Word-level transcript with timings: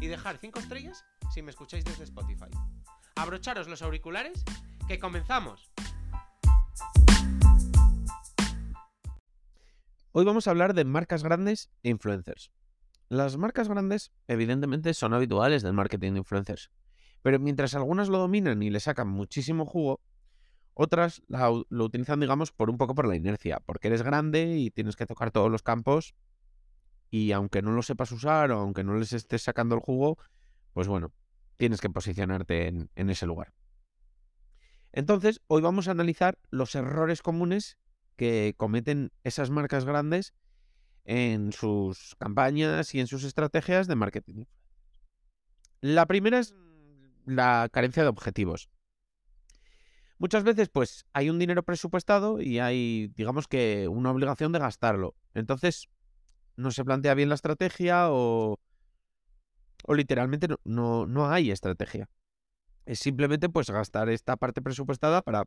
y 0.00 0.06
dejar 0.06 0.38
5 0.38 0.58
estrellas 0.58 1.04
si 1.32 1.42
me 1.42 1.50
escucháis 1.50 1.84
desde 1.84 2.04
Spotify. 2.04 2.50
Abrocharos 3.16 3.68
los 3.68 3.82
auriculares, 3.82 4.44
que 4.88 4.98
comenzamos. 4.98 5.72
Hoy 10.12 10.24
vamos 10.24 10.46
a 10.46 10.50
hablar 10.50 10.74
de 10.74 10.84
marcas 10.84 11.22
grandes 11.22 11.70
e 11.82 11.90
influencers. 11.90 12.52
Las 13.08 13.36
marcas 13.36 13.68
grandes, 13.68 14.12
evidentemente, 14.28 14.94
son 14.94 15.14
habituales 15.14 15.62
del 15.62 15.72
marketing 15.72 16.12
de 16.12 16.18
influencers, 16.18 16.70
pero 17.22 17.38
mientras 17.38 17.74
algunas 17.74 18.08
lo 18.08 18.18
dominan 18.18 18.62
y 18.62 18.70
le 18.70 18.80
sacan 18.80 19.08
muchísimo 19.08 19.66
jugo, 19.66 20.00
otras 20.74 21.22
lo 21.28 21.84
utilizan, 21.84 22.20
digamos, 22.20 22.52
por 22.52 22.70
un 22.70 22.78
poco 22.78 22.94
por 22.94 23.06
la 23.06 23.16
inercia, 23.16 23.60
porque 23.64 23.88
eres 23.88 24.02
grande 24.02 24.56
y 24.56 24.70
tienes 24.70 24.96
que 24.96 25.06
tocar 25.06 25.30
todos 25.30 25.50
los 25.50 25.62
campos 25.62 26.14
y 27.14 27.30
aunque 27.30 27.62
no 27.62 27.70
lo 27.70 27.82
sepas 27.82 28.10
usar 28.10 28.50
o 28.50 28.58
aunque 28.58 28.82
no 28.82 28.98
les 28.98 29.12
estés 29.12 29.40
sacando 29.40 29.76
el 29.76 29.80
jugo, 29.80 30.18
pues 30.72 30.88
bueno, 30.88 31.12
tienes 31.54 31.80
que 31.80 31.88
posicionarte 31.88 32.66
en, 32.66 32.90
en 32.96 33.08
ese 33.08 33.24
lugar. 33.24 33.54
Entonces, 34.90 35.40
hoy 35.46 35.62
vamos 35.62 35.86
a 35.86 35.92
analizar 35.92 36.40
los 36.50 36.74
errores 36.74 37.22
comunes 37.22 37.78
que 38.16 38.54
cometen 38.56 39.12
esas 39.22 39.50
marcas 39.50 39.84
grandes 39.84 40.34
en 41.04 41.52
sus 41.52 42.16
campañas 42.18 42.92
y 42.96 42.98
en 42.98 43.06
sus 43.06 43.22
estrategias 43.22 43.86
de 43.86 43.94
marketing. 43.94 44.46
La 45.80 46.06
primera 46.06 46.40
es 46.40 46.52
la 47.26 47.68
carencia 47.70 48.02
de 48.02 48.08
objetivos. 48.08 48.70
Muchas 50.18 50.42
veces, 50.42 50.68
pues, 50.68 51.06
hay 51.12 51.30
un 51.30 51.38
dinero 51.38 51.62
presupuestado 51.62 52.40
y 52.40 52.58
hay, 52.58 53.12
digamos 53.14 53.46
que, 53.46 53.86
una 53.86 54.10
obligación 54.10 54.50
de 54.50 54.58
gastarlo. 54.58 55.14
Entonces, 55.32 55.88
no 56.56 56.70
se 56.70 56.84
plantea 56.84 57.14
bien 57.14 57.28
la 57.28 57.34
estrategia 57.34 58.10
o, 58.10 58.58
o 59.84 59.94
literalmente 59.94 60.48
no, 60.64 61.06
no, 61.06 61.30
hay 61.30 61.50
estrategia. 61.50 62.08
Es 62.86 62.98
simplemente, 62.98 63.48
pues, 63.48 63.70
gastar 63.70 64.08
esta 64.08 64.36
parte 64.36 64.62
presupuestada 64.62 65.22
para 65.22 65.44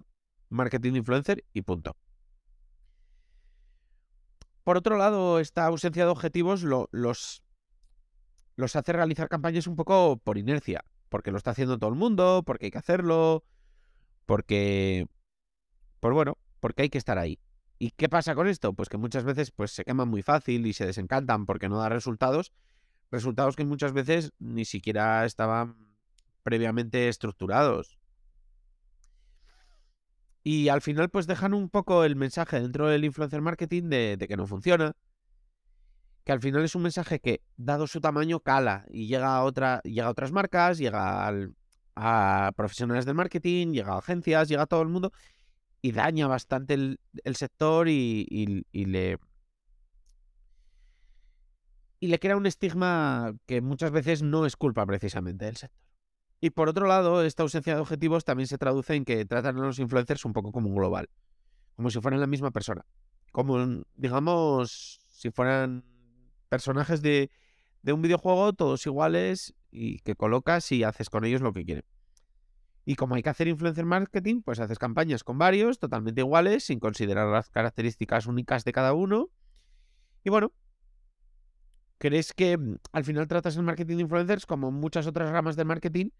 marketing 0.50 0.94
influencer 0.94 1.44
y 1.54 1.62
punto. 1.62 1.96
Por 4.64 4.78
otro 4.78 4.98
lado, 4.98 5.40
esta 5.40 5.66
ausencia 5.66 6.06
de 6.06 6.12
objetivos 6.12 6.64
los, 6.64 7.42
los 8.56 8.76
hace 8.76 8.92
realizar 8.92 9.30
campañas 9.30 9.68
un 9.68 9.76
poco 9.76 10.18
por 10.18 10.38
inercia, 10.38 10.84
porque 11.10 11.32
lo 11.32 11.38
está 11.38 11.52
haciendo 11.52 11.78
todo 11.78 11.90
el 11.90 11.96
mundo, 11.96 12.44
porque 12.46 12.66
hay 12.66 12.72
que 12.72 12.78
hacerlo, 12.80 13.44
porque, 14.26 15.08
pues 16.00 16.14
bueno, 16.14 16.38
porque 16.60 16.84
hay 16.84 16.90
que 16.90 16.98
estar 16.98 17.18
ahí. 17.18 17.40
¿Y 17.80 17.92
qué 17.92 18.10
pasa 18.10 18.34
con 18.34 18.48
esto? 18.48 18.74
Pues 18.74 18.90
que 18.90 18.98
muchas 18.98 19.24
veces 19.24 19.52
pues, 19.52 19.72
se 19.72 19.84
queman 19.84 20.08
muy 20.08 20.24
fácil 20.24 20.66
y 20.66 20.74
se 20.74 20.86
desencantan 20.86 21.46
porque 21.46 21.70
no 21.70 21.78
da 21.78 21.90
resultados, 21.90 22.52
resultados 23.12 23.56
que 23.56 23.66
muchas 23.66 23.94
veces 23.94 24.32
ni 24.40 24.66
siquiera 24.66 25.26
estaban 25.26 25.76
previamente 26.42 27.08
estructurados. 27.08 28.00
Y 30.44 30.70
al 30.70 30.82
final 30.82 31.10
pues 31.10 31.28
dejan 31.28 31.54
un 31.54 31.70
poco 31.70 32.04
el 32.04 32.16
mensaje 32.16 32.60
dentro 32.60 32.88
del 32.88 33.04
influencer 33.06 33.42
marketing 33.42 33.90
de, 33.90 34.26
que 34.28 34.38
no 34.38 34.48
funciona, 34.48 34.94
que 36.24 36.32
al 36.32 36.40
final 36.40 36.64
es 36.64 36.74
un 36.74 36.84
mensaje 36.84 37.20
que, 37.20 37.42
dado 37.58 37.86
su 37.86 38.00
tamaño, 38.00 38.40
cala 38.40 38.86
y 38.90 39.08
llega 39.08 39.36
a, 39.36 39.44
otra, 39.44 39.82
llega 39.84 40.08
a 40.08 40.12
otras 40.12 40.32
marcas, 40.32 40.78
llega 40.78 41.32
a 41.96 42.52
profesionales 42.56 43.06
del 43.06 43.16
marketing, 43.16 43.74
llega 43.74 43.94
a 43.94 44.00
agencias, 44.00 44.48
llega 44.48 44.64
a 44.64 44.68
todo 44.68 44.82
el 44.82 44.88
mundo 44.88 45.12
y 45.88 45.94
daña 45.94 46.28
bastante 46.28 46.74
el, 46.74 47.00
sector 47.36 47.88
y, 47.88 48.26
le 48.74 49.18
y 52.00 52.08
le 52.08 52.20
crea 52.20 52.36
un 52.36 52.46
estigma 52.46 53.34
que 53.46 53.62
muchas 53.62 53.92
veces 53.92 54.22
no 54.22 54.46
es 54.46 54.58
culpa 54.58 54.86
precisamente 54.86 55.46
del 55.46 55.56
sector. 55.56 55.82
Y 56.42 56.50
por 56.50 56.68
otro 56.68 56.88
lado, 56.88 57.24
esta 57.24 57.44
ausencia 57.44 57.76
de 57.76 57.80
objetivos 57.80 58.26
también 58.26 58.48
se 58.48 58.58
traduce 58.58 58.96
en 58.96 59.06
que 59.06 59.24
tratan 59.26 59.58
a 59.58 59.62
los 59.62 59.80
influencers 59.80 60.26
un 60.26 60.34
poco 60.34 60.52
como 60.52 60.68
un 60.68 60.76
global, 60.76 61.10
como 61.78 61.90
si 61.90 62.02
fueran 62.02 62.20
la 62.20 62.28
misma 62.28 62.52
persona, 62.52 62.86
como 63.32 63.84
digamos 63.96 65.00
si 65.14 65.32
fueran 65.32 65.86
personajes 66.50 67.02
de, 67.02 67.32
de 67.82 67.94
un 67.94 68.02
videojuego 68.02 68.52
todos 68.52 68.86
iguales 68.86 69.56
y 69.72 70.00
que 70.00 70.16
colocas 70.16 70.70
y 70.74 70.84
haces 70.84 71.10
con 71.10 71.24
ellos 71.24 71.40
lo 71.40 71.54
que 71.54 71.64
quieren. 71.64 71.86
Y 72.90 72.96
como 72.96 73.16
hay 73.16 73.22
que 73.22 73.30
hacer 73.30 73.50
influencer 73.50 73.84
marketing, 73.84 74.42
pues 74.42 74.62
haces 74.62 74.80
campañas 74.80 75.26
con 75.26 75.38
varios, 75.38 75.78
totalmente 75.78 76.22
iguales, 76.22 76.64
sin 76.64 76.80
considerar 76.80 77.28
las 77.28 77.50
características 77.50 78.28
únicas 78.28 78.64
de 78.64 78.72
cada 78.72 78.94
uno. 78.94 79.30
Y 80.24 80.30
bueno, 80.30 80.54
¿crees 81.98 82.32
que 82.32 82.58
mm, 82.58 82.78
al 82.94 83.04
final 83.04 83.28
tratas 83.28 83.58
el 83.58 83.64
marketing 83.64 83.98
de 83.98 84.02
influencers 84.04 84.46
como 84.46 84.72
muchas 84.72 85.06
otras 85.06 85.30
ramas 85.30 85.58
de 85.58 85.66
marketing? 85.66 86.12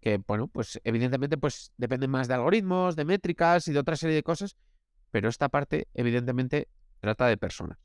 Que, 0.00 0.20
bueno, 0.26 0.48
pues 0.48 0.80
evidentemente 0.82 1.38
pues 1.38 1.72
dependen 1.76 2.10
más 2.10 2.26
de 2.26 2.34
algoritmos, 2.34 2.96
de 2.96 3.04
métricas 3.04 3.68
y 3.68 3.72
de 3.72 3.78
otra 3.78 3.94
serie 3.94 4.16
de 4.16 4.24
cosas, 4.24 4.56
pero 5.12 5.28
esta 5.28 5.48
parte 5.48 5.86
evidentemente 5.94 6.66
trata 6.98 7.28
de 7.28 7.36
personas. 7.36 7.78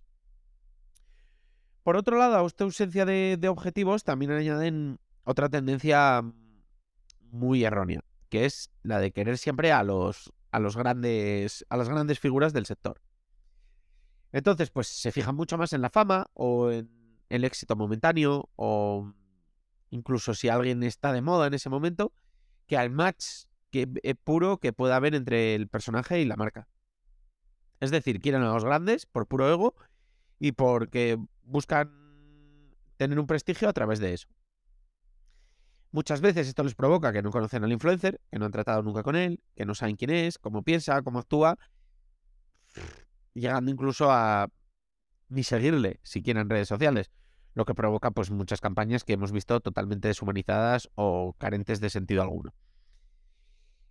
Por 1.83 1.97
otro 1.97 2.17
lado, 2.17 2.43
a 2.43 2.47
esta 2.47 2.63
ausencia 2.63 3.05
de, 3.05 3.47
objetivos 3.47 4.03
también 4.03 4.31
añaden 4.31 4.97
otra 5.23 5.49
tendencia 5.49 6.23
muy 7.29 7.63
errónea, 7.63 8.01
que 8.33 8.45
es 8.45 8.71
la 8.81 8.97
de 8.97 9.11
querer 9.11 9.37
siempre 9.37 9.71
a 9.71 9.83
los, 9.83 10.33
a 10.49 10.57
los 10.57 10.75
grandes, 10.75 11.63
a 11.69 11.77
las 11.77 11.87
grandes 11.87 12.17
figuras 12.17 12.51
del 12.51 12.65
sector. 12.65 12.99
Entonces, 14.31 14.71
pues 14.71 14.87
se 14.87 15.11
fijan 15.11 15.35
mucho 15.35 15.55
más 15.55 15.71
en 15.71 15.83
la 15.83 15.91
fama 15.91 16.25
o 16.33 16.71
en 16.71 16.89
el 17.29 17.43
éxito 17.43 17.75
momentáneo 17.75 18.49
o 18.55 19.13
incluso 19.91 20.33
si 20.33 20.49
alguien 20.49 20.81
está 20.81 21.13
de 21.13 21.21
moda 21.21 21.45
en 21.45 21.53
ese 21.53 21.69
momento, 21.69 22.11
que 22.65 22.75
al 22.75 22.89
match 22.89 23.43
que, 23.69 23.87
eh, 24.01 24.15
puro 24.15 24.57
que 24.57 24.73
pueda 24.73 24.95
haber 24.95 25.13
entre 25.13 25.53
el 25.53 25.67
personaje 25.67 26.19
y 26.19 26.25
la 26.25 26.35
marca. 26.35 26.67
Es 27.81 27.91
decir, 27.91 28.19
quieren 28.19 28.41
a 28.41 28.51
los 28.51 28.65
grandes 28.65 29.05
por 29.05 29.27
puro 29.27 29.47
ego 29.47 29.75
y 30.39 30.53
porque 30.53 31.19
buscan 31.43 31.91
tener 32.97 33.19
un 33.19 33.27
prestigio 33.27 33.69
a 33.69 33.73
través 33.73 33.99
de 33.99 34.15
eso. 34.15 34.27
Muchas 35.93 36.21
veces 36.21 36.47
esto 36.47 36.63
les 36.63 36.73
provoca 36.73 37.13
que 37.13 37.21
no 37.21 37.29
conocen 37.29 37.63
al 37.63 37.71
influencer, 37.71 38.19
que 38.31 38.39
no 38.39 38.45
han 38.45 38.51
tratado 38.51 38.81
nunca 38.81 39.03
con 39.03 39.15
él, 39.15 39.43
que 39.55 39.63
no 39.63 39.75
saben 39.75 39.95
quién 39.95 40.09
es, 40.09 40.39
cómo 40.39 40.63
piensa, 40.63 40.99
cómo 41.03 41.19
actúa, 41.19 41.59
llegando 43.35 43.69
incluso 43.69 44.11
a 44.11 44.49
ni 45.29 45.43
seguirle 45.43 45.99
siquiera 46.01 46.41
en 46.41 46.49
redes 46.49 46.67
sociales, 46.67 47.11
lo 47.53 47.65
que 47.65 47.75
provoca 47.75 48.09
pues 48.09 48.31
muchas 48.31 48.59
campañas 48.59 49.03
que 49.03 49.13
hemos 49.13 49.31
visto 49.31 49.59
totalmente 49.59 50.07
deshumanizadas 50.07 50.89
o 50.95 51.35
carentes 51.37 51.79
de 51.79 51.91
sentido 51.91 52.23
alguno. 52.23 52.55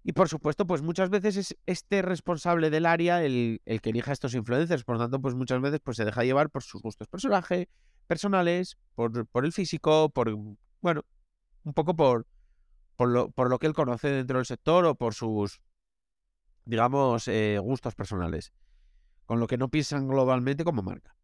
Y 0.03 0.11
por 0.11 0.29
supuesto, 0.29 0.67
pues 0.67 0.83
muchas 0.83 1.09
veces 1.09 1.37
es 1.37 1.57
este 1.67 2.03
responsable 2.03 2.71
del 2.71 2.87
área 2.87 3.23
el, 3.23 3.61
que 3.81 3.91
elija 3.91 4.11
a 4.11 4.15
estos 4.15 4.35
influencers. 4.35 4.83
Por 4.83 4.97
lo 4.97 5.03
tanto, 5.03 5.21
pues 5.21 5.37
muchas 5.37 5.61
veces 5.61 5.79
pues, 5.79 5.99
se 5.99 6.05
deja 6.05 6.25
llevar 6.25 6.51
por 6.51 6.65
sus 6.65 6.83
gustos 6.83 7.07
personaje, 7.07 7.69
personales, 8.09 8.77
por, 8.97 9.25
por 9.29 9.45
el 9.45 9.53
físico, 9.53 10.11
por, 10.11 10.37
bueno, 10.81 11.05
un 11.65 11.75
poco 11.75 11.95
por, 11.95 12.27
por, 12.97 13.09
lo, 13.09 13.31
por 13.31 13.51
lo 13.51 13.59
que 13.59 13.67
él 13.67 13.75
conoce 13.75 14.09
dentro 14.09 14.39
del 14.39 14.47
sector 14.47 14.85
o 14.85 14.95
por 14.95 15.15
sus, 15.15 15.61
digamos, 16.65 17.29
eh, 17.29 17.59
gustos 17.61 17.95
personales. 17.95 18.53
Con 19.27 19.41
lo 19.41 19.47
que 19.47 19.57
no 19.57 19.69
piensan 19.69 20.09
globalmente 20.09 20.65
como 20.65 20.83
marca. 20.83 21.17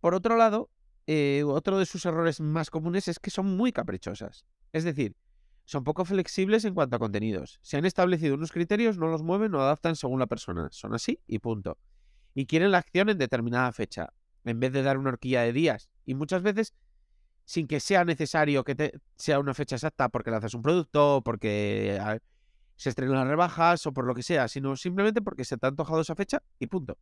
Por 0.00 0.14
otro 0.14 0.36
lado, 0.36 0.68
eh, 1.06 1.42
otro 1.46 1.78
de 1.78 1.86
sus 1.86 2.04
errores 2.06 2.40
más 2.40 2.70
comunes 2.70 3.08
es 3.08 3.18
que 3.18 3.30
son 3.30 3.56
muy 3.56 3.72
caprichosas. 3.72 4.44
Es 4.72 4.84
decir, 4.84 5.16
son 5.64 5.84
poco 5.84 6.04
flexibles 6.04 6.64
en 6.64 6.74
cuanto 6.74 6.96
a 6.96 6.98
contenidos. 6.98 7.58
Se 7.62 7.76
han 7.76 7.84
establecido 7.84 8.34
unos 8.34 8.52
criterios, 8.52 8.98
no 8.98 9.06
los 9.06 9.22
mueven 9.22 9.54
o 9.54 9.60
adaptan 9.60 9.96
según 9.96 10.18
la 10.18 10.26
persona. 10.26 10.68
Son 10.72 10.94
así 10.94 11.20
y 11.26 11.38
punto. 11.38 11.78
Y 12.34 12.46
quieren 12.46 12.70
la 12.72 12.78
acción 12.78 13.08
en 13.08 13.18
determinada 13.18 13.72
fecha, 13.72 14.12
en 14.44 14.58
vez 14.58 14.72
de 14.72 14.82
dar 14.82 14.98
una 14.98 15.10
horquilla 15.10 15.42
de 15.42 15.52
días. 15.52 15.90
Y 16.04 16.14
muchas 16.14 16.42
veces, 16.42 16.74
sin 17.52 17.66
que 17.66 17.80
sea 17.80 18.02
necesario 18.06 18.64
que 18.64 18.98
sea 19.14 19.38
una 19.38 19.52
fecha 19.52 19.76
exacta 19.76 20.08
porque 20.08 20.30
lanzas 20.30 20.54
un 20.54 20.62
producto, 20.62 21.20
porque 21.22 22.00
se 22.76 22.88
estrenan 22.88 23.16
las 23.16 23.28
rebajas 23.28 23.86
o 23.86 23.92
por 23.92 24.06
lo 24.06 24.14
que 24.14 24.22
sea, 24.22 24.48
sino 24.48 24.74
simplemente 24.74 25.20
porque 25.20 25.44
se 25.44 25.58
te 25.58 25.66
ha 25.66 25.68
antojado 25.68 26.00
esa 26.00 26.14
fecha 26.14 26.42
y 26.58 26.68
punto. 26.68 26.96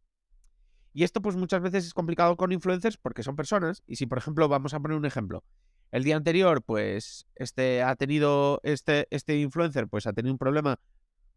Y 0.93 1.05
esto 1.05 1.23
pues 1.23 1.37
muchas 1.37 1.62
veces 1.62 1.87
es 1.87 1.94
complicado 1.94 2.37
con 2.37 2.50
influencers 2.50 2.97
porque 2.97 3.23
son 3.23 3.37
personas 3.37 3.85
y 3.87 3.94
si 3.94 4.06
por 4.06 4.19
ejemplo 4.19 4.49
vamos 4.49 4.75
a 4.75 4.81
poner 4.81 4.99
un 4.99 5.06
ejemplo, 5.06 5.44
El 5.93 6.02
día 6.02 6.17
anterior, 6.17 6.64
pues, 6.64 7.29
este 7.37 7.85
ha 7.85 7.94
tenido, 7.94 8.58
este, 8.64 9.06
este 9.11 9.38
influencer, 9.38 9.87
pues 9.87 10.08
ha 10.08 10.12
tenido 10.12 10.32
un 10.32 10.38
problema 10.38 10.81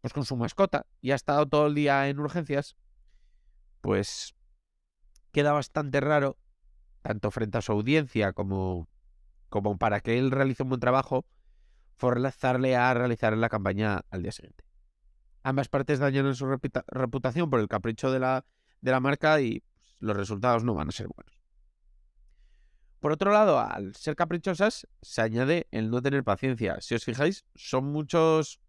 pues, 0.02 0.12
con 0.12 0.26
su 0.26 0.36
mascota 0.38 0.88
y 1.02 1.12
ha 1.12 1.16
estado 1.16 1.46
todo 1.46 1.68
el 1.68 1.76
día 1.76 2.10
en 2.10 2.20
urgencias, 2.20 2.76
pues 3.82 4.34
queda 5.32 5.52
bastante 5.52 6.00
raro, 6.00 6.36
tanto 7.04 7.30
frente 7.30 7.60
a 7.60 7.62
su 7.62 7.74
audiencia 7.74 8.34
como, 8.34 8.88
como 9.54 9.78
para 9.78 10.00
que 10.02 10.18
él 10.18 10.32
realice 10.32 10.64
un 10.64 10.70
buen 10.70 10.82
trabajo, 10.82 11.28
forzarle 11.98 12.76
a 12.76 12.92
realizar 12.96 13.38
la 13.38 13.50
campaña 13.50 14.02
al 14.10 14.24
día 14.24 14.32
siguiente. 14.32 14.64
Ambas 15.44 15.70
partes 15.70 16.00
dañan 16.00 16.34
su 16.34 16.48
reputación 16.88 17.52
por 17.52 17.60
el 17.60 17.68
capricho 17.68 18.12
de 18.12 18.20
la, 18.20 18.48
de 18.82 18.90
la 18.90 19.00
marca 19.00 19.40
y 19.42 19.60
pues, 19.60 19.96
los 20.00 20.18
resultados 20.18 20.64
no 20.64 20.74
van 20.74 20.88
a 20.88 20.92
ser 20.92 21.08
buenos. 21.08 21.40
Por 23.00 23.12
otro 23.12 23.32
lado, 23.32 23.60
al 23.60 23.96
ser 23.96 24.16
caprichosas, 24.16 24.88
se 25.04 25.22
añade 25.22 25.68
el 25.70 25.92
no 25.92 26.02
tener 26.02 26.24
paciencia. 26.24 26.82
Si 26.82 26.96
os 26.96 27.06
fijáis, 27.06 27.46
son 27.54 27.92
muchos 27.92 28.60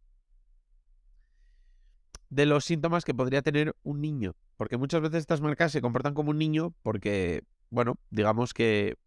de 2.29 2.45
los 2.45 2.67
síntomas 2.67 3.07
que 3.07 3.15
podría 3.15 3.41
tener 3.41 3.75
un 3.85 4.03
niño. 4.03 4.37
Porque 4.59 4.77
muchas 4.77 5.01
veces 5.01 5.21
estas 5.21 5.41
marcas 5.41 5.73
se 5.73 5.81
comportan 5.81 6.13
como 6.13 6.29
un 6.29 6.37
niño 6.37 6.75
porque, 6.83 7.43
bueno, 7.71 7.99
digamos 8.11 8.53
que 8.53 8.99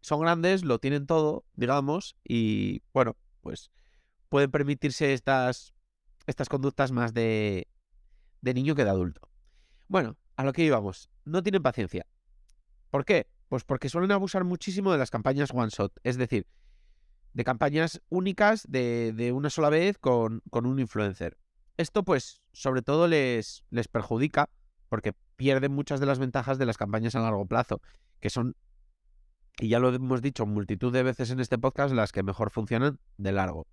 son 0.00 0.20
grandes, 0.20 0.64
lo 0.64 0.78
tienen 0.78 1.06
todo, 1.06 1.44
digamos, 1.54 2.16
y 2.24 2.82
bueno, 2.92 3.16
pues 3.40 3.70
pueden 4.28 4.50
permitirse 4.50 5.12
estas, 5.12 5.74
estas 6.26 6.48
conductas 6.48 6.92
más 6.92 7.12
de, 7.12 7.68
de 8.40 8.54
niño 8.54 8.74
que 8.74 8.84
de 8.84 8.90
adulto. 8.90 9.28
Bueno, 9.88 10.16
a 10.36 10.44
lo 10.44 10.52
que 10.52 10.64
íbamos, 10.64 11.10
no 11.24 11.42
tienen 11.42 11.62
paciencia. 11.62 12.06
¿Por 12.90 13.04
qué? 13.04 13.26
Pues 13.48 13.64
porque 13.64 13.88
suelen 13.88 14.12
abusar 14.12 14.44
muchísimo 14.44 14.92
de 14.92 14.98
las 14.98 15.10
campañas 15.10 15.50
one 15.52 15.70
shot, 15.70 15.92
es 16.02 16.16
decir, 16.16 16.46
de 17.32 17.44
campañas 17.44 18.00
únicas 18.08 18.64
de, 18.68 19.12
de 19.12 19.32
una 19.32 19.50
sola 19.50 19.70
vez 19.70 19.98
con, 19.98 20.42
con, 20.50 20.66
un 20.66 20.78
influencer. 20.78 21.36
Esto 21.76 22.04
pues 22.04 22.42
sobre 22.52 22.82
todo 22.82 23.06
les, 23.06 23.64
les 23.70 23.88
perjudica 23.88 24.50
porque 24.88 25.14
pierden 25.36 25.72
muchas 25.72 26.00
de 26.00 26.06
las 26.06 26.18
ventajas 26.18 26.58
de 26.58 26.66
las 26.66 26.76
campañas 26.76 27.14
a 27.14 27.20
largo 27.20 27.46
plazo, 27.46 27.80
que 28.20 28.30
son, 28.30 28.56
y 29.60 29.68
ya 29.68 29.78
lo 29.78 29.94
hemos 29.94 30.22
dicho 30.22 30.46
multitud 30.46 30.92
de 30.92 31.02
veces 31.02 31.30
en 31.30 31.40
este 31.40 31.58
podcast, 31.58 31.94
las 31.94 32.12
que 32.12 32.22
mejor 32.22 32.50
funcionan 32.50 32.98
de 33.18 33.32
largo. 33.32 33.66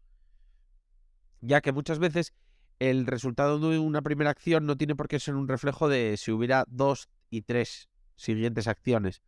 Ya 1.41 1.61
que 1.61 1.71
muchas 1.71 1.99
veces 1.99 2.33
el 2.79 3.07
resultado 3.07 3.59
de 3.59 3.79
una 3.79 4.01
primera 4.01 4.29
acción 4.29 4.65
no 4.65 4.77
tiene 4.77 4.95
por 4.95 5.07
qué 5.07 5.19
ser 5.19 5.35
un 5.35 5.47
reflejo 5.47 5.87
de 5.87 6.15
si 6.17 6.31
hubiera 6.31 6.65
dos 6.67 7.09
y 7.29 7.41
tres 7.41 7.89
siguientes 8.15 8.67
acciones 8.67 9.21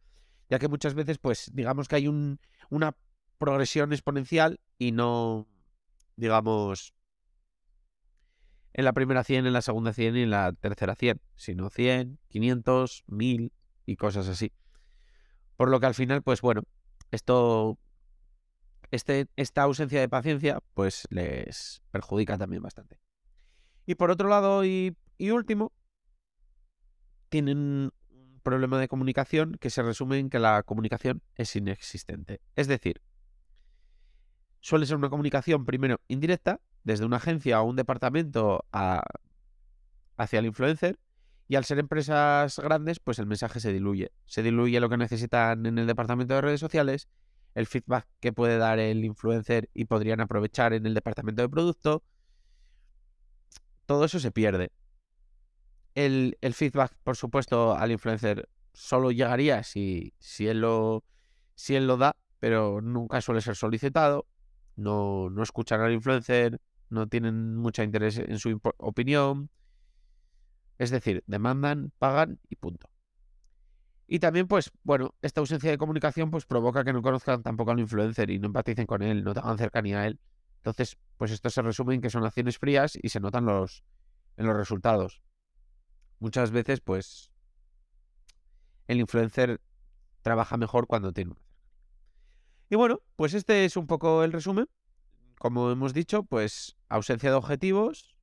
ya 0.50 0.58
que 0.60 0.68
muchas 0.68 0.96
veces, 0.96 1.20
pues, 1.20 1.52
digamos 1.54 1.88
que 1.88 1.96
hay 1.96 2.08
un, 2.08 2.40
una 2.70 2.96
progresión 3.38 3.94
exponencial 3.94 4.60
y 4.80 4.92
no, 4.92 5.48
digamos, 6.16 6.94
en 8.74 8.86
la 8.86 8.94
primera 8.94 9.24
100, 9.24 9.46
en 9.46 9.54
la 9.54 9.62
segunda 9.62 9.94
100 9.94 10.18
y 10.18 10.22
en 10.24 10.32
la 10.32 10.52
tercera 10.54 10.96
100, 10.96 11.22
sino 11.36 11.70
100, 11.70 12.20
500, 12.30 13.04
1000 13.08 13.54
y 13.86 13.96
cosas 13.96 14.28
así. 14.28 14.52
Por 15.60 15.70
lo 15.70 15.82
que 15.82 15.88
al 15.88 15.94
final, 15.94 16.22
pues 16.22 16.40
bueno, 16.40 16.64
esto, 17.12 17.78
este, 18.92 19.28
esta 19.36 19.64
ausencia 19.64 20.00
de 20.00 20.08
paciencia, 20.08 20.62
pues 20.74 21.06
les 21.10 21.82
perjudica 21.92 22.38
también 22.38 22.62
bastante. 22.62 22.98
Y 23.86 23.96
por 23.96 24.10
otro 24.10 24.30
lado, 24.30 24.64
y, 24.64 24.96
y 25.18 25.32
último, 25.32 25.74
tienen 27.28 27.92
problema 28.42 28.80
de 28.80 28.88
comunicación 28.88 29.58
que 29.60 29.70
se 29.70 29.84
resume 29.84 30.20
en 30.20 30.30
que 30.30 30.40
la 30.40 30.64
comunicación 30.64 31.22
es 31.36 31.54
inexistente. 31.58 32.40
Es 32.56 32.70
decir, 32.70 33.02
suele 34.62 34.86
ser 34.86 34.96
una 34.96 35.10
comunicación 35.10 35.66
primero 35.66 36.00
indirecta, 36.08 36.62
desde 36.86 37.04
una 37.04 37.18
agencia 37.18 37.62
o 37.62 37.66
un 37.66 37.76
departamento 37.76 38.64
hacia 38.72 40.40
el 40.40 40.46
influencer, 40.46 40.98
y 41.50 41.56
al 41.56 41.66
ser 41.66 41.80
empresas 41.80 42.60
grandes, 42.60 43.00
pues 43.00 43.18
el 43.18 43.26
mensaje 43.26 43.60
se 43.60 43.74
diluye. 43.74 44.12
Se 44.28 44.44
diluye 44.44 44.80
lo 44.80 44.88
que 44.88 44.98
necesitan 44.98 45.66
en 45.66 45.80
el 45.80 45.88
departamento 45.88 46.36
de 46.36 46.42
redes 46.42 46.60
sociales, 46.60 47.10
el 47.56 47.66
feedback 47.66 48.08
que 48.20 48.32
puede 48.32 48.60
dar 48.60 48.78
el 48.78 49.04
influencer 49.04 49.68
y 49.74 49.86
podrían 49.86 50.22
aprovechar 50.22 50.74
en 50.74 50.86
el 50.86 50.94
departamento 50.94 51.42
de 51.42 51.50
producto. 51.50 52.04
Todo 53.88 54.06
eso 54.06 54.20
se 54.20 54.32
pierde. 54.32 54.72
El, 55.96 56.38
feedback, 56.54 56.96
por 57.04 57.18
supuesto, 57.18 57.76
al 57.76 57.92
influencer 57.92 58.48
solo 58.74 59.10
llegaría 59.10 59.64
si, 59.64 60.14
si, 60.20 60.48
él 60.48 60.62
lo, 60.62 61.04
si 61.56 61.76
él 61.76 61.88
lo 61.88 61.98
da, 61.98 62.16
pero 62.38 62.80
nunca 62.80 63.22
suele 63.22 63.42
ser 63.42 63.56
solicitado. 63.56 64.28
No, 64.76 65.32
no 65.32 65.42
escuchan 65.42 65.82
al 65.82 65.94
influencer, 65.94 66.62
no 66.92 67.08
tienen 67.08 67.56
mucho 67.56 67.82
interés 67.82 68.20
en 68.20 68.38
su 68.38 68.62
opinión. 68.78 69.50
Es 70.80 70.90
decir, 70.90 71.24
demandan, 71.28 71.92
pagan 72.00 72.40
y 72.50 72.56
punto. 72.56 72.90
Y 74.08 74.18
también, 74.18 74.48
pues, 74.48 74.72
bueno, 74.82 75.14
esta 75.22 75.42
ausencia 75.42 75.70
de 75.70 75.78
comunicación 75.78 76.32
pues 76.32 76.48
provoca 76.48 76.84
que 76.84 76.94
no 76.94 77.04
conozcan 77.04 77.44
tampoco 77.44 77.70
al 77.70 77.80
influencer 77.80 78.32
y 78.32 78.40
no 78.40 78.48
empaticen 78.48 78.88
con 78.88 79.04
él, 79.04 79.24
no 79.24 79.36
tengan 79.36 79.60
cercanía 79.60 80.00
a 80.00 80.08
él. 80.08 80.20
Entonces, 80.58 80.98
pues 81.18 81.30
esto 81.30 81.52
se 81.52 81.62
resume 81.62 81.94
en 81.94 82.02
que 82.02 82.10
son 82.10 82.26
acciones 82.26 82.58
frías 82.58 82.98
y 83.00 83.10
se 83.10 83.20
notan 83.20 83.46
los, 83.46 83.84
en 84.38 84.48
los 84.48 84.58
resultados 84.58 85.22
muchas 86.20 86.52
veces, 86.52 86.82
pues, 86.82 87.32
el 88.88 89.00
influencer 89.00 89.62
trabaja 90.22 90.58
mejor 90.58 90.88
cuando 90.88 91.14
tiene 91.14 91.32
una 91.32 91.42
Y 92.70 92.76
bueno, 92.76 93.02
pues 93.16 93.34
este 93.34 93.66
es 93.66 93.78
un 93.78 93.88
poco 93.88 94.24
el 94.24 94.34
resumen. 94.34 94.68
Como 95.38 95.72
hemos 95.72 95.94
dicho, 95.94 96.24
pues 96.24 96.76
ausencia 96.90 97.30
de 97.30 97.38
objetivos. 97.38 98.18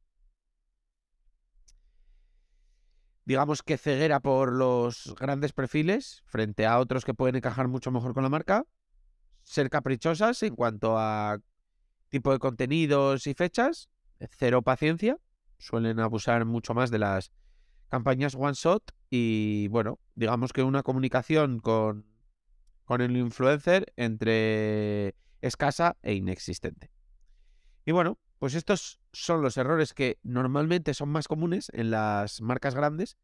Digamos 3.27 3.65
que 3.65 3.77
ceguera 3.77 4.21
por 4.21 4.53
los 4.53 5.13
grandes 5.19 5.53
perfiles 5.53 6.23
frente 6.27 6.65
a 6.65 6.79
otros 6.79 7.05
que 7.05 7.13
pueden 7.13 7.35
encajar 7.35 7.67
mucho 7.67 7.91
mejor 7.91 8.15
con 8.15 8.23
la 8.23 8.29
marca. 8.29 8.65
Ser 9.43 9.69
caprichosas 9.69 10.45
en 10.45 10.55
cuanto 10.55 10.97
a 10.97 11.41
tipo 12.09 12.31
de 12.31 12.39
contenidos 12.39 13.27
y 13.27 13.35
fechas. 13.35 13.91
Cero 14.31 14.63
paciencia. 14.63 15.19
Suelen 15.59 15.99
abusar 15.99 16.45
mucho 16.45 16.73
más 16.73 16.93
de 16.93 17.01
las 17.01 17.33
campañas 17.89 18.37
one 18.37 18.55
shot 18.55 18.93
y 19.11 19.67
bueno, 19.69 19.99
digamos 20.15 20.53
que 20.53 20.63
una 20.63 20.85
comunicación 20.85 21.59
con, 21.59 22.07
con 22.85 23.01
el 23.01 23.17
influencer 23.17 23.93
entre 23.97 25.17
escasa 25.41 25.97
e 26.03 26.15
inexistente. 26.15 26.93
Y 27.85 27.91
bueno, 27.91 28.21
pues 28.47 28.55
estos 28.55 29.01
son 29.13 29.43
los 29.43 29.57
errores 29.57 29.93
que 29.93 30.21
normalmente 30.23 30.95
son 30.95 31.09
más 31.09 31.27
comunes 31.27 31.69
en 31.75 31.91
las 31.91 32.41
marcas 32.41 32.77
grandes, 32.77 33.17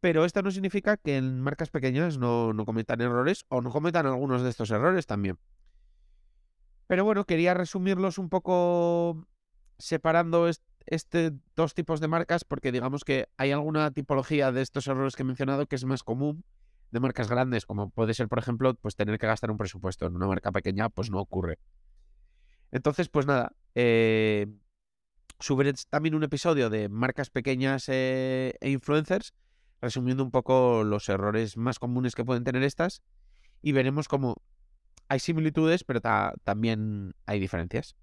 pero 0.00 0.24
esto 0.24 0.40
no 0.40 0.50
significa 0.50 0.96
que 0.96 1.18
en 1.18 1.42
marcas 1.42 1.68
pequeñas 1.68 2.16
no, 2.16 2.54
no 2.54 2.64
cometan 2.64 3.02
errores 3.02 3.44
o 3.50 3.60
no 3.60 3.70
cometan 3.70 4.06
algunos 4.06 4.40
de 4.40 4.48
estos 4.48 4.70
errores 4.70 5.04
también. 5.04 5.38
Pero 6.86 7.04
bueno, 7.04 7.26
quería 7.26 7.52
resumirlos 7.52 8.16
un 8.16 8.30
poco 8.30 9.26
separando 9.76 10.48
este 10.86 11.32
dos 11.54 11.74
tipos 11.74 12.00
de 12.00 12.08
marcas 12.08 12.44
porque 12.44 12.72
digamos 12.72 13.04
que 13.04 13.28
hay 13.36 13.52
alguna 13.52 13.90
tipología 13.90 14.52
de 14.52 14.62
estos 14.62 14.86
errores 14.86 15.16
que 15.16 15.22
he 15.22 15.26
mencionado 15.26 15.66
que 15.66 15.76
es 15.76 15.84
más 15.84 16.02
común 16.02 16.44
de 16.92 17.00
marcas 17.00 17.28
grandes, 17.28 17.66
como 17.66 17.90
puede 17.90 18.14
ser, 18.14 18.26
por 18.26 18.38
ejemplo, 18.38 18.74
pues 18.74 18.96
tener 18.96 19.18
que 19.18 19.26
gastar 19.26 19.50
un 19.50 19.58
presupuesto. 19.58 20.06
En 20.06 20.16
una 20.16 20.28
marca 20.28 20.50
pequeña, 20.50 20.88
pues 20.88 21.10
no 21.10 21.20
ocurre. 21.20 21.58
Entonces, 22.72 23.08
pues 23.08 23.26
nada, 23.26 23.52
eh, 23.74 24.46
subiré 25.38 25.72
también 25.90 26.14
un 26.14 26.24
episodio 26.24 26.70
de 26.70 26.88
marcas 26.88 27.30
pequeñas 27.30 27.88
eh, 27.88 28.54
e 28.60 28.70
influencers, 28.70 29.34
resumiendo 29.80 30.22
un 30.22 30.30
poco 30.30 30.84
los 30.84 31.08
errores 31.08 31.56
más 31.56 31.78
comunes 31.78 32.14
que 32.14 32.24
pueden 32.24 32.44
tener 32.44 32.62
estas, 32.62 33.02
y 33.62 33.72
veremos 33.72 34.08
cómo 34.08 34.36
hay 35.08 35.20
similitudes, 35.20 35.84
pero 35.84 36.00
también 36.44 37.14
hay 37.26 37.38
diferencias. 37.38 37.96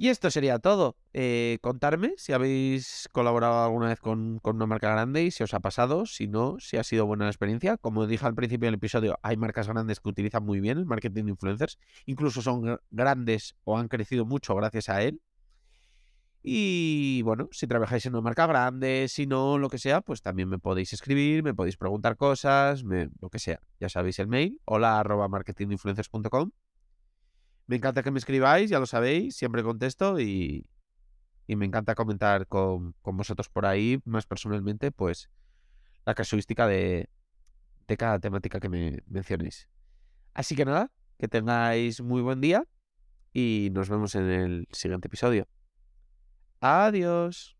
Y 0.00 0.08
esto 0.08 0.30
sería 0.30 0.58
todo. 0.58 0.96
Eh, 1.12 1.58
contarme 1.60 2.14
si 2.16 2.32
habéis 2.32 3.06
colaborado 3.12 3.64
alguna 3.64 3.88
vez 3.88 4.00
con, 4.00 4.40
una 4.42 4.64
marca 4.64 4.90
grande 4.90 5.24
y 5.24 5.30
si 5.30 5.42
os 5.42 5.52
ha 5.52 5.60
pasado, 5.60 6.06
si 6.06 6.26
no, 6.26 6.58
si 6.58 6.78
ha 6.78 6.84
sido 6.84 7.04
buena 7.04 7.24
la 7.26 7.30
experiencia. 7.30 7.76
Como 7.76 8.06
dije 8.06 8.24
al 8.24 8.34
principio 8.34 8.66
del 8.66 8.76
episodio, 8.76 9.18
hay 9.22 9.36
marcas 9.36 9.68
grandes 9.68 10.00
que 10.00 10.08
utilizan 10.08 10.42
muy 10.42 10.60
bien 10.60 10.78
el 10.78 10.86
marketing 10.86 11.24
de 11.24 11.30
influencers. 11.32 11.78
Incluso 12.06 12.40
son 12.40 12.78
grandes 12.90 13.56
o 13.64 13.76
han 13.76 13.88
crecido 13.88 14.24
mucho 14.24 14.54
gracias 14.54 14.88
a 14.88 15.02
él. 15.02 15.20
Y 16.42 17.20
bueno, 17.20 17.50
si 17.52 17.66
trabajáis 17.66 18.06
en 18.06 18.14
una 18.14 18.22
marca 18.22 18.46
grande, 18.46 19.04
si 19.06 19.26
no, 19.26 19.58
lo 19.58 19.68
que 19.68 19.76
sea, 19.76 20.00
pues 20.00 20.22
también 20.22 20.48
me 20.48 20.58
podéis 20.58 20.94
escribir, 20.94 21.42
me 21.42 21.52
podéis 21.52 21.76
preguntar 21.76 22.16
cosas, 22.16 22.84
lo 22.84 23.28
que 23.28 23.38
sea. 23.38 23.60
Ya 23.78 23.90
sabéis 23.90 24.18
el 24.18 24.28
mail, 24.28 24.62
hola 24.64 24.98
arroba 24.98 25.28
marketinginfluencers.com 25.28 26.52
me 27.70 27.76
encanta 27.76 28.02
que 28.02 28.10
me 28.10 28.18
escribáis, 28.18 28.68
ya 28.68 28.80
lo 28.80 28.86
sabéis, 28.86 29.36
siempre 29.36 29.62
contesto 29.62 30.18
y, 30.18 30.66
me 31.46 31.66
encanta 31.66 31.94
comentar 31.94 32.48
con, 32.48 32.96
vosotros 33.04 33.48
por 33.48 33.64
ahí, 33.64 34.00
más 34.04 34.26
personalmente, 34.26 34.90
pues 34.90 35.30
la 36.04 36.16
casuística 36.16 36.66
de, 36.66 37.08
de 37.86 37.96
cada 37.96 38.18
temática 38.18 38.58
que 38.58 38.68
me 38.68 38.98
mencionéis. 39.06 39.68
Así 40.34 40.56
que 40.56 40.64
nada, 40.64 40.90
que 41.16 41.28
tengáis 41.28 42.00
muy 42.00 42.22
buen 42.22 42.40
día 42.40 42.64
y 43.32 43.68
nos 43.72 43.88
vemos 43.88 44.16
en 44.16 44.28
el 44.30 44.68
siguiente 44.72 45.06
episodio. 45.06 45.46
Adiós. 46.60 47.59